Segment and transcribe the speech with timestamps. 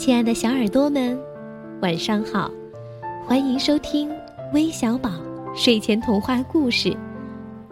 [0.00, 1.20] 亲爱的小耳朵们，
[1.82, 2.50] 晚上好！
[3.26, 4.10] 欢迎收听
[4.54, 5.10] 微小宝
[5.54, 6.96] 睡前童话故事，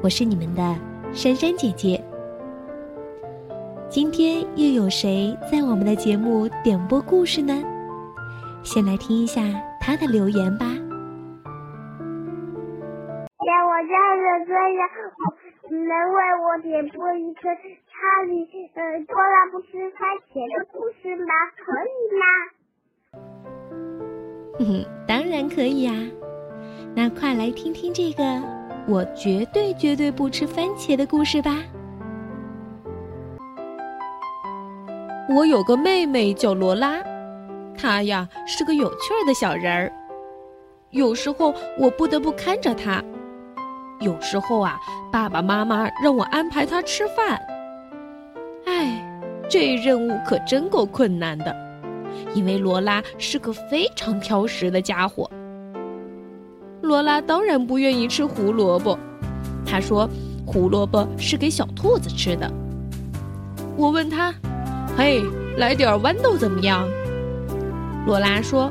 [0.00, 0.76] 我是你们的
[1.12, 2.00] 珊珊姐姐。
[3.90, 7.60] 今天又有谁在我们的节目点播故事呢？
[8.62, 9.42] 先来听一下
[9.80, 10.66] 他的留言吧。
[15.70, 17.40] 能为我点播一个
[17.88, 21.32] 查理呃多拉不吃番茄的故事吗？
[21.56, 22.24] 可以吗？
[24.58, 25.92] 哼哼，当然可以呀。
[26.94, 28.22] 那快来听听这个
[28.86, 31.56] 我绝对绝对不吃番茄的故事吧。
[35.34, 37.02] 我有个妹妹叫罗拉，
[37.74, 39.90] 她呀是个有趣儿的小人儿。
[40.90, 43.02] 有时候我不得不看着她。
[44.02, 44.78] 有时候啊，
[45.10, 47.40] 爸爸妈妈让我安排他吃饭。
[48.66, 49.02] 哎，
[49.48, 51.54] 这任务可真够困难的，
[52.34, 55.30] 因为罗拉是个非常挑食的家伙。
[56.82, 58.98] 罗拉当然不愿意吃胡萝卜，
[59.64, 60.08] 她说
[60.44, 62.50] 胡萝卜是给小兔子吃的。
[63.76, 64.34] 我问她
[64.98, 65.22] ：“嘿，
[65.56, 66.88] 来点豌豆怎么样？”
[68.04, 68.70] 罗拉说：“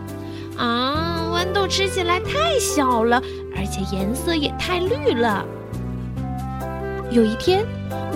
[0.59, 3.21] 啊，豌豆吃起来太小了。”
[3.61, 5.45] 而且颜色也太绿了。
[7.11, 7.63] 有一天，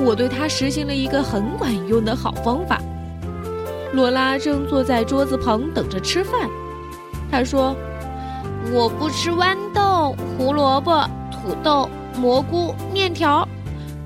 [0.03, 2.81] 我对他实行了一个很管用的好方法。
[3.93, 6.49] 罗拉正坐在桌子旁等着吃饭，
[7.29, 7.75] 他说
[8.73, 11.87] ：“我不吃豌豆、胡萝卜、土豆、
[12.17, 13.47] 蘑菇、面条，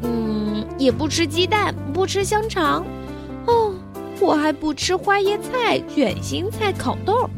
[0.01, 2.85] 嗯，也不吃鸡蛋，不吃香肠，
[3.45, 3.73] 哦，
[4.19, 7.29] 我还不吃花椰菜、卷心菜、烤豆。”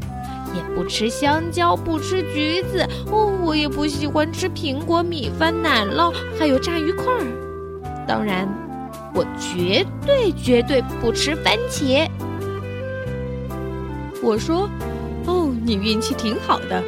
[0.55, 7.25] 也不吃香蕉，不吃橘子，哦，我也不喜欢吃苹果、米饭、奶酪，还有炸鱼块儿。
[8.07, 8.47] 当然，
[9.13, 12.07] 我绝对绝对不吃番茄。
[14.23, 14.69] 我说
[15.25, 16.83] ：“哦，你运气挺好的，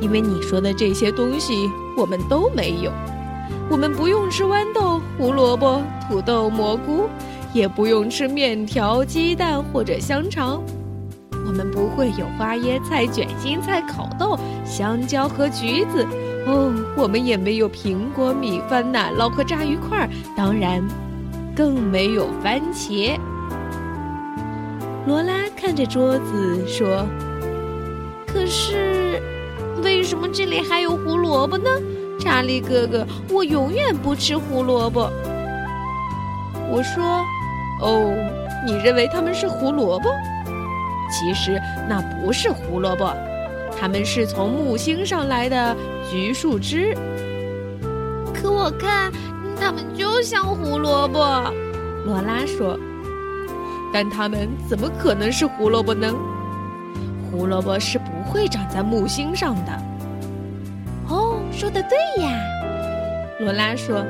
[0.00, 2.90] 因为你说的这些东西我们都没有。
[3.70, 7.08] 我们不用吃豌豆、胡萝卜、土豆、蘑菇，
[7.52, 10.62] 也不用吃面条、鸡蛋或者香肠。”
[11.52, 16.02] 我们不会有花椰菜、卷心菜、烤豆、香蕉和橘子，
[16.46, 20.82] 哦，我们也没有苹果、米饭、奶酪和炸鱼块，当然，
[21.54, 23.18] 更没有番茄。
[25.06, 27.06] 罗拉看着桌子说
[28.26, 29.20] ：“可是，
[29.84, 31.68] 为什么这里还有胡萝卜呢？
[32.18, 35.10] 查理哥哥，我永远不吃胡萝卜。”
[36.72, 37.04] 我说
[37.82, 38.10] ：“哦，
[38.66, 40.08] 你认为它们是胡萝卜？”
[41.12, 43.14] 其实那不是胡萝卜，
[43.78, 45.76] 它们是从木星上来的
[46.10, 46.96] 橘树枝。
[48.32, 49.12] 可我看
[49.60, 51.18] 它们就像胡萝卜，
[52.06, 52.78] 罗拉说。
[53.92, 56.10] 但它们怎么可能是胡萝卜呢？
[57.30, 59.72] 胡萝卜是不会长在木星上的。
[61.08, 62.30] 哦，说的对呀，
[63.40, 64.02] 罗拉说。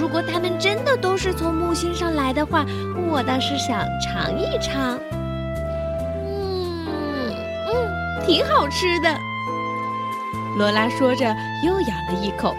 [0.00, 2.64] 如果它们真的都是从木星上来的话，
[3.10, 4.98] 我倒是想尝一尝。
[8.26, 9.08] 挺好吃的，
[10.56, 11.26] 罗拉说着
[11.62, 12.56] 又咬了一口。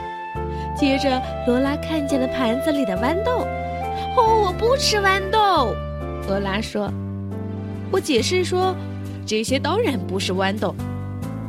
[0.76, 3.48] 接着，罗拉看见了盘子里的豌豆。
[4.16, 5.74] 哦，我不吃豌豆，
[6.28, 6.92] 罗拉说。
[7.92, 8.76] 我解释说，
[9.26, 10.76] 这些当然不是豌豆，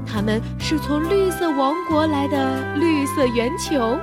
[0.07, 3.99] 它们是从绿色王国来的绿色圆球。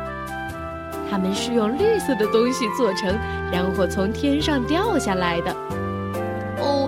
[1.09, 3.18] 它们是用绿色的东西做成，
[3.51, 5.56] 然后从天上掉下来的。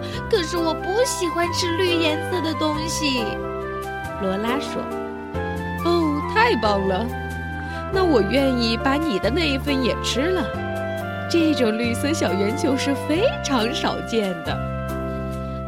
[0.05, 3.23] 哦，可是我不喜欢吃绿颜色的东西，
[4.21, 4.81] 罗拉说。
[5.85, 7.05] 哦，太棒了，
[7.93, 10.43] 那我愿意把你的那一份也吃了。
[11.29, 14.53] 这种绿色小圆球是非常少见的。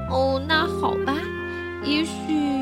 [0.09, 1.13] 哦，那好吧，
[1.83, 2.55] 也许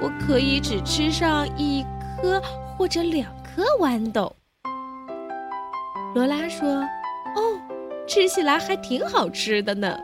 [0.00, 1.84] 我可以只吃上一
[2.20, 2.42] 颗
[2.76, 4.34] 或者两颗豌豆。
[6.14, 6.66] 罗拉说
[7.36, 7.60] ：“哦，
[8.08, 9.96] 吃起来还挺好吃的呢。”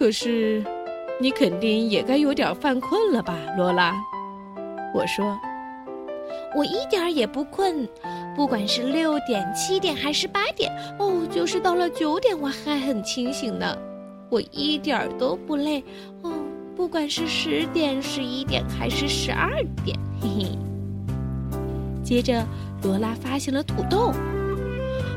[0.00, 0.64] 可是，
[1.20, 3.94] 你肯定也该有点犯困了吧，罗拉？
[4.94, 5.38] 我说，
[6.56, 7.86] 我一点儿也不困，
[8.34, 13.76] 不管是六点、七点还是八点，哦，就是到了九点我还很清醒呢，
[14.30, 15.84] 我一点儿都不累。
[16.22, 16.32] 哦，
[16.74, 19.50] 不管是十点、十一点还是十二
[19.84, 20.58] 点，嘿嘿。
[22.02, 22.42] 接着，
[22.82, 24.14] 罗拉发现了土豆。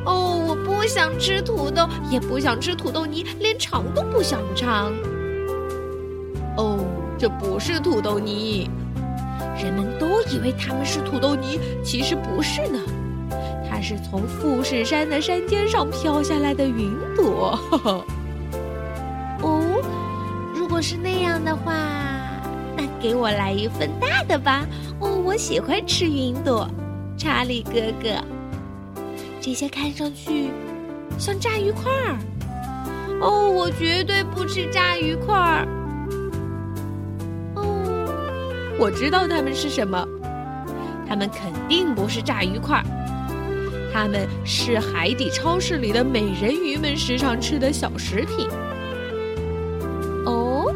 [0.06, 4.92] 哦，我不想吃土豆，也不想吃土豆泥，连尝都不想尝。
[6.58, 6.80] 哦，
[7.18, 8.70] 这不是土豆泥，
[9.58, 12.80] 人们都以为它们是土豆泥，其实不是呢。
[13.70, 17.58] 它是从富士山的山尖上飘下来的云朵。
[19.42, 19.82] 哦，
[20.54, 21.74] 如果是那样的话，
[22.78, 24.66] 那给我来一份大的吧。
[25.00, 26.70] 哦，我喜欢吃云朵，
[27.18, 27.72] 查理哥
[28.02, 28.10] 哥。
[29.44, 30.50] 这些看上去
[31.20, 32.18] 像炸鱼块儿。
[33.20, 35.68] 哦，我绝对不吃炸鱼块儿。
[37.54, 40.08] 哦，我知道它们是什么，
[41.06, 42.86] 它们肯定不是炸鱼块儿，
[43.92, 48.48] 它们是海底超市里的美人鱼们时常吃的小食品。
[50.26, 50.74] 哦，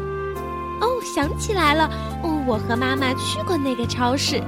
[0.82, 1.90] 哦，想起来了，
[2.22, 4.42] 哦，我和妈妈去过那个超市。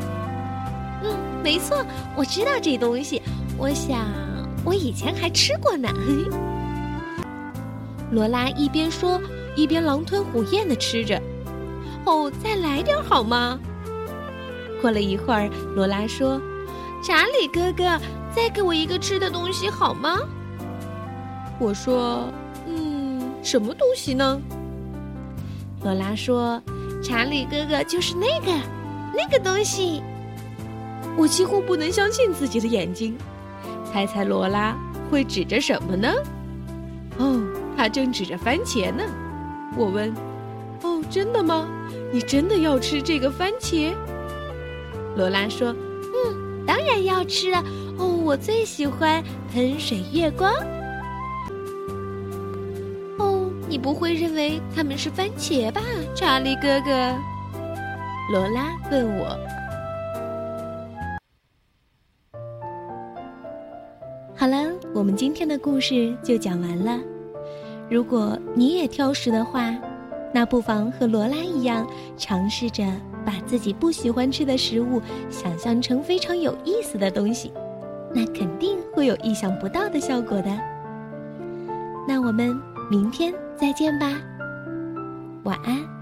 [1.02, 1.11] 嗯，
[1.43, 1.82] 没错，
[2.14, 3.23] 我知道这东西，
[3.61, 4.07] 我想
[4.65, 5.89] 我以前还吃过呢。
[8.11, 9.21] 罗拉一边说，
[9.55, 11.21] 一边狼吞虎咽的吃着。
[12.07, 13.61] 哦，再来点好吗？
[14.81, 16.41] 过了一会儿，罗拉说
[17.05, 18.01] ：“查理哥哥，
[18.35, 20.19] 再给我一个吃的东西好吗？”
[21.61, 22.33] 我说
[22.67, 24.41] ：“嗯，什么东西呢？”
[25.85, 26.61] 罗拉说
[27.05, 28.59] ：“查理哥哥就是那个，
[29.15, 30.03] 那个东西。”
[31.19, 33.15] 我几乎不能相信自己的眼睛。
[33.90, 34.76] 猜猜罗拉
[35.10, 36.12] 会指着什么呢？
[37.19, 37.40] 哦。
[37.76, 39.02] 他正指着番茄呢，
[39.75, 40.14] 我问
[40.84, 41.66] ：“哦，真的吗？
[42.12, 43.94] 你真的要吃这个番茄？”
[45.16, 45.75] 罗拉说
[46.12, 47.64] ：“嗯，当然要吃了。
[47.96, 50.52] 哦，我最喜欢喷水月光。”
[53.16, 55.81] 哦，你不会认为它们是番茄吧，
[56.14, 56.90] 查理哥哥？
[58.31, 59.38] 罗拉问我。
[64.40, 64.56] 好了，
[64.94, 66.98] 我们今天的故事就讲完了。
[67.90, 69.70] 如果你也挑食的话，
[70.32, 72.82] 那不妨和罗拉一样，尝试着
[73.22, 74.98] 把自己不喜欢吃的食物
[75.28, 77.52] 想象成非常有意思的东西，
[78.14, 80.58] 那肯定会有意想不到的效果的。
[82.08, 82.58] 那我们
[82.90, 84.10] 明天再见吧，
[85.44, 86.00] 晚安。